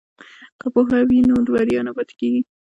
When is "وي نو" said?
1.07-1.35